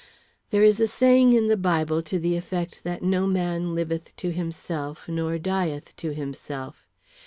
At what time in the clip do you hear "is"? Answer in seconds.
0.63-0.79